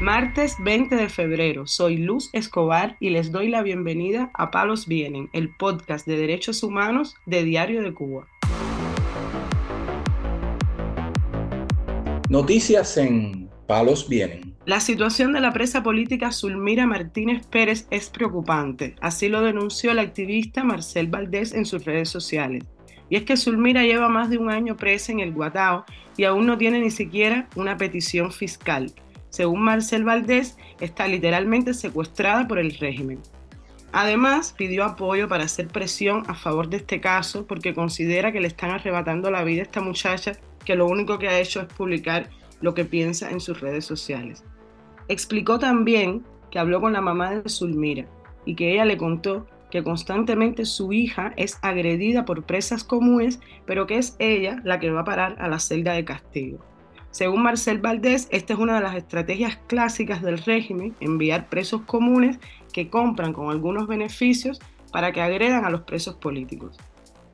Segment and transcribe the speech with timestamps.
[0.00, 5.28] Martes 20 de febrero, soy Luz Escobar y les doy la bienvenida a Palos Vienen,
[5.32, 8.28] el podcast de derechos humanos de Diario de Cuba.
[12.28, 14.54] Noticias en Palos Vienen.
[14.66, 19.98] La situación de la presa política Zulmira Martínez Pérez es preocupante, así lo denunció el
[19.98, 22.62] activista Marcel Valdés en sus redes sociales.
[23.10, 25.84] Y es que Zulmira lleva más de un año presa en el Guatao
[26.16, 28.92] y aún no tiene ni siquiera una petición fiscal
[29.30, 33.20] según Marcel Valdés, está literalmente secuestrada por el régimen.
[33.92, 38.48] Además, pidió apoyo para hacer presión a favor de este caso porque considera que le
[38.48, 40.32] están arrebatando la vida a esta muchacha
[40.64, 42.28] que lo único que ha hecho es publicar
[42.60, 44.44] lo que piensa en sus redes sociales.
[45.08, 48.06] Explicó también que habló con la mamá de Zulmira
[48.44, 53.86] y que ella le contó que constantemente su hija es agredida por presas comunes, pero
[53.86, 56.58] que es ella la que va a parar a la celda de castigo.
[57.10, 62.38] Según Marcel Valdés, esta es una de las estrategias clásicas del régimen, enviar presos comunes
[62.72, 64.60] que compran con algunos beneficios
[64.92, 66.76] para que agredan a los presos políticos.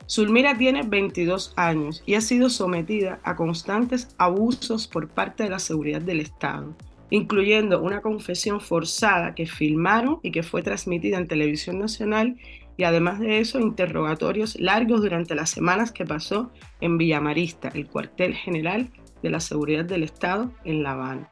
[0.09, 5.59] Zulmira tiene 22 años y ha sido sometida a constantes abusos por parte de la
[5.59, 6.75] seguridad del Estado,
[7.09, 12.37] incluyendo una confesión forzada que filmaron y que fue transmitida en televisión nacional
[12.77, 16.51] y además de eso interrogatorios largos durante las semanas que pasó
[16.81, 21.29] en Villamarista, el cuartel general de la Seguridad del Estado en La Habana.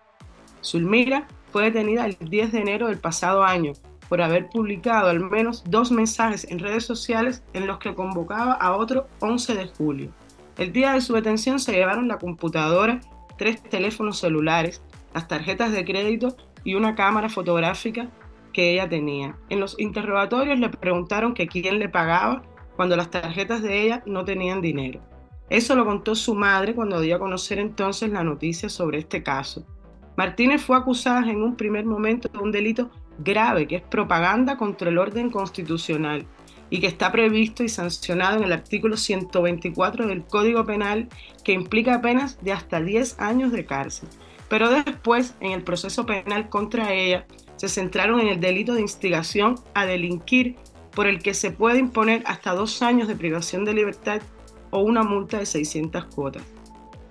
[0.64, 3.74] Zulmira fue detenida el 10 de enero del pasado año
[4.10, 8.76] por haber publicado al menos dos mensajes en redes sociales en los que convocaba a
[8.76, 10.12] otro 11 de julio.
[10.58, 13.02] El día de su detención se llevaron la computadora,
[13.38, 18.10] tres teléfonos celulares, las tarjetas de crédito y una cámara fotográfica
[18.52, 19.36] que ella tenía.
[19.50, 22.44] En los interrogatorios le preguntaron que quién le pagaba
[22.76, 25.02] cuando las tarjetas de ella no tenían dinero.
[25.50, 29.66] Eso lo contó su madre cuando dio a conocer entonces la noticia sobre este caso.
[30.16, 34.90] Martínez fue acusada en un primer momento de un delito grave que es propaganda contra
[34.90, 36.26] el orden constitucional
[36.70, 41.08] y que está previsto y sancionado en el artículo 124 del Código Penal
[41.44, 44.10] que implica penas de hasta 10 años de cárcel.
[44.50, 47.26] Pero después, en el proceso penal contra ella,
[47.56, 50.58] se centraron en el delito de instigación a delinquir
[50.96, 54.22] por el que se puede imponer hasta dos años de privación de libertad
[54.74, 56.44] o una multa de 600 cuotas.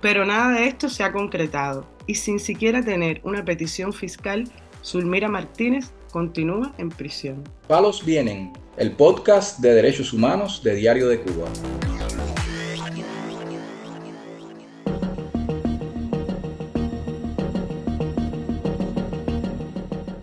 [0.01, 4.51] Pero nada de esto se ha concretado y sin siquiera tener una petición fiscal,
[4.85, 7.45] Zulmira Martínez continúa en prisión.
[7.69, 11.47] Palos Vienen, el podcast de derechos humanos de Diario de Cuba.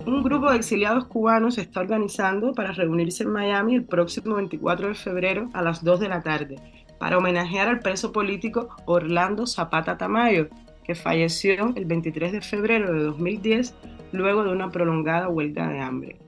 [0.05, 4.89] Un grupo de exiliados cubanos se está organizando para reunirse en Miami el próximo 24
[4.89, 6.57] de febrero a las 2 de la tarde
[6.99, 10.47] para homenajear al preso político Orlando Zapata Tamayo,
[10.83, 13.73] que falleció el 23 de febrero de 2010
[14.11, 16.19] luego de una prolongada huelga de hambre.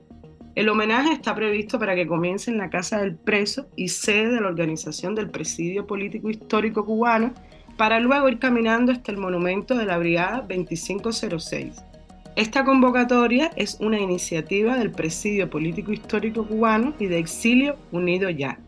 [0.54, 4.40] El homenaje está previsto para que comience en la casa del preso y sede de
[4.40, 7.32] la organización del Presidio Político Histórico Cubano,
[7.78, 11.82] para luego ir caminando hasta el monumento de la Brigada 2506.
[12.36, 18.58] Esta convocatoria es una iniciativa del Presidio Político Histórico Cubano y de Exilio Unido Ya.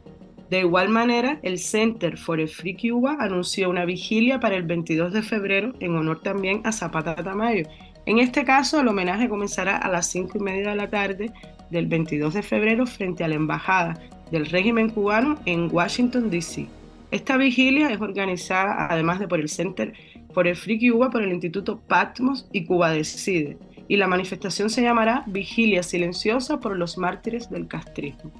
[0.54, 5.12] De igual manera, el Center for a Free Cuba anunció una vigilia para el 22
[5.12, 7.66] de febrero en honor también a Zapata Tamayo.
[8.06, 11.32] En este caso, el homenaje comenzará a las 5 y media de la tarde
[11.70, 14.00] del 22 de febrero frente a la Embajada
[14.30, 16.68] del régimen cubano en Washington, D.C.
[17.10, 19.92] Esta vigilia es organizada, además de por el Center
[20.32, 24.82] for a Free Cuba, por el Instituto Patmos y Cuba Decide, y la manifestación se
[24.82, 28.30] llamará Vigilia Silenciosa por los Mártires del Castrismo.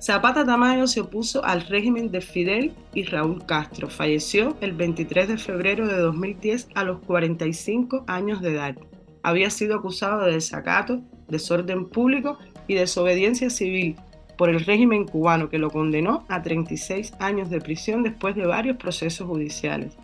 [0.00, 3.90] Zapata Tamayo se opuso al régimen de Fidel y Raúl Castro.
[3.90, 8.76] Falleció el 23 de febrero de 2010 a los 45 años de edad.
[9.24, 12.38] Había sido acusado de desacato, desorden público
[12.68, 13.96] y desobediencia civil
[14.36, 18.76] por el régimen cubano que lo condenó a 36 años de prisión después de varios
[18.76, 19.96] procesos judiciales.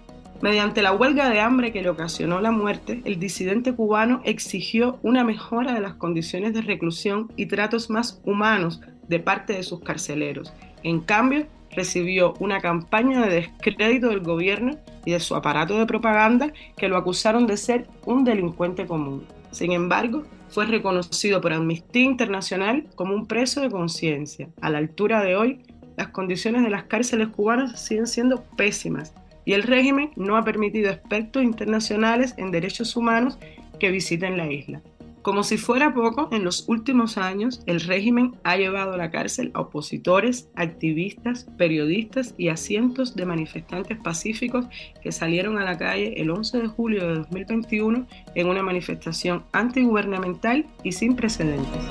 [0.43, 5.23] Mediante la huelga de hambre que le ocasionó la muerte, el disidente cubano exigió una
[5.23, 10.53] mejora de las condiciones de reclusión y tratos más humanos de parte de sus carceleros.
[10.83, 16.53] En cambio, recibió una campaña de descrédito del gobierno y de su aparato de propaganda
[16.77, 19.27] que lo acusaron de ser un delincuente común.
[19.51, 24.49] Sin embargo, fue reconocido por Amnistía Internacional como un preso de conciencia.
[24.61, 25.62] A la altura de hoy,
[25.97, 29.15] las condiciones de las cárceles cubanas siguen siendo pésimas
[29.45, 33.39] y el régimen no ha permitido expertos internacionales en derechos humanos
[33.79, 34.83] que visiten la isla.
[35.25, 39.53] Como si fuera poco, en los últimos años el régimen ha llevado a la cárcel
[39.55, 44.67] a opositores, activistas, periodistas y a cientos de manifestantes pacíficos
[45.03, 50.67] que salieron a la calle el 11 de julio de 2021 en una manifestación antigubernamental
[50.82, 51.82] y sin precedentes.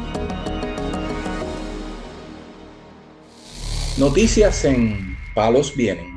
[3.98, 6.13] Noticias en Palos Vienen.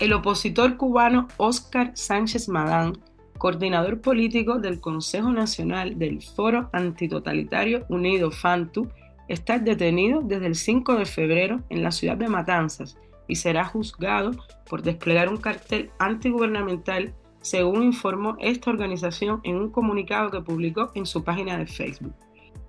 [0.00, 2.98] El opositor cubano Óscar Sánchez Madán,
[3.36, 8.88] coordinador político del Consejo Nacional del Foro Antitotalitario Unido FANTU,
[9.26, 12.96] está detenido desde el 5 de febrero en la ciudad de Matanzas
[13.26, 14.30] y será juzgado
[14.68, 21.06] por desplegar un cartel antigubernamental, según informó esta organización en un comunicado que publicó en
[21.06, 22.14] su página de Facebook.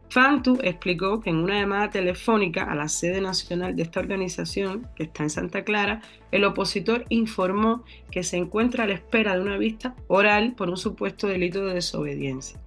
[0.09, 5.03] Fantu explicó que en una llamada telefónica a la sede nacional de esta organización, que
[5.03, 6.01] está en Santa Clara,
[6.31, 10.77] el opositor informó que se encuentra a la espera de una vista oral por un
[10.77, 12.59] supuesto delito de desobediencia.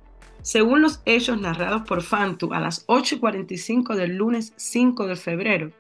[0.43, 5.73] Según los hechos narrados por Fantu a las 8.45 del lunes 5 de febrero,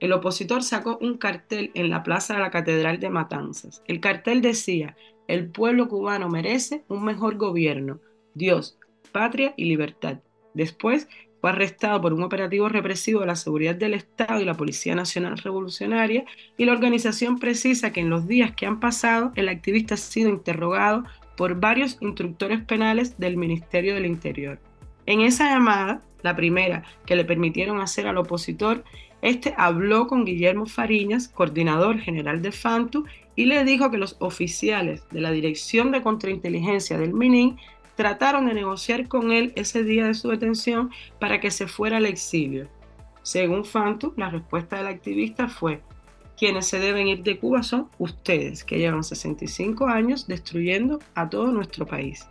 [0.00, 3.82] el opositor sacó un cartel en la plaza de la Catedral de Matanzas.
[3.86, 4.96] El cartel decía,
[5.28, 8.00] el pueblo cubano merece un mejor gobierno,
[8.34, 8.78] Dios,
[9.12, 10.18] patria y libertad.
[10.56, 11.06] Después
[11.42, 15.36] fue arrestado por un operativo represivo de la seguridad del Estado y la Policía Nacional
[15.36, 16.24] Revolucionaria
[16.56, 20.30] y la organización precisa que en los días que han pasado el activista ha sido
[20.30, 21.04] interrogado
[21.36, 24.58] por varios instructores penales del Ministerio del Interior.
[25.04, 28.82] En esa llamada, la primera que le permitieron hacer al opositor,
[29.20, 33.04] este habló con Guillermo Fariñas, coordinador general de FANTU,
[33.36, 37.58] y le dijo que los oficiales de la Dirección de Contrainteligencia del MININ
[37.96, 42.06] trataron de negociar con él ese día de su detención para que se fuera al
[42.06, 42.68] exilio.
[43.22, 45.82] Según Fantu, la respuesta del activista fue,
[46.36, 51.50] quienes se deben ir de Cuba son ustedes, que llevan 65 años destruyendo a todo
[51.50, 52.28] nuestro país.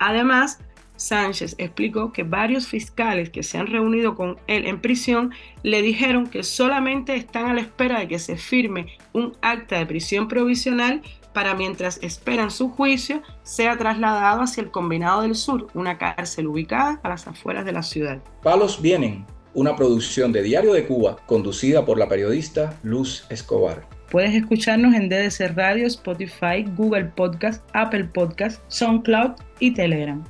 [0.00, 0.58] Además,
[0.96, 6.26] Sánchez explicó que varios fiscales que se han reunido con él en prisión le dijeron
[6.26, 11.02] que solamente están a la espera de que se firme un acta de prisión provisional
[11.32, 17.00] para mientras esperan su juicio sea trasladado hacia el Combinado del Sur, una cárcel ubicada
[17.02, 18.18] a las afueras de la ciudad.
[18.42, 23.86] Palos Vienen, una producción de Diario de Cuba conducida por la periodista Luz Escobar.
[24.10, 30.24] Puedes escucharnos en DDC Radio, Spotify, Google Podcast, Apple Podcast, SoundCloud y Telegram.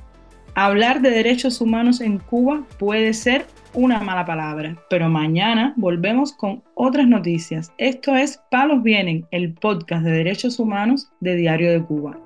[0.55, 4.75] Hablar de derechos humanos en Cuba puede ser una mala palabra.
[4.89, 7.71] Pero mañana volvemos con otras noticias.
[7.77, 12.17] Esto es Palos Vienen, el podcast de derechos humanos de Diario de Cuba.